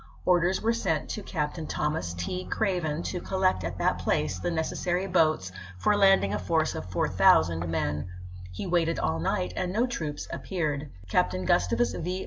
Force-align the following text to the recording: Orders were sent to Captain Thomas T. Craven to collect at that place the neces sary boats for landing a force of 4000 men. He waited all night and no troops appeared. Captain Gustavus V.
Orders 0.25 0.63
were 0.63 0.73
sent 0.73 1.09
to 1.09 1.21
Captain 1.21 1.67
Thomas 1.67 2.15
T. 2.15 2.45
Craven 2.45 3.03
to 3.03 3.21
collect 3.21 3.63
at 3.63 3.77
that 3.77 3.99
place 3.99 4.39
the 4.39 4.49
neces 4.49 4.77
sary 4.77 5.05
boats 5.05 5.51
for 5.77 5.95
landing 5.95 6.33
a 6.33 6.39
force 6.39 6.73
of 6.73 6.89
4000 6.89 7.69
men. 7.69 8.07
He 8.51 8.65
waited 8.65 8.97
all 8.97 9.19
night 9.19 9.53
and 9.55 9.71
no 9.71 9.85
troops 9.85 10.27
appeared. 10.33 10.89
Captain 11.07 11.45
Gustavus 11.45 11.93
V. 11.93 12.19